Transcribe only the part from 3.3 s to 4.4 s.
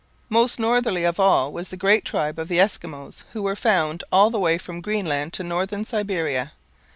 who were found all the